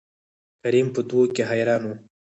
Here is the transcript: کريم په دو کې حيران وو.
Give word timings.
کريم 0.61 0.87
په 0.95 1.01
دو 1.09 1.19
کې 1.35 1.43
حيران 1.49 1.81
وو. 1.85 1.95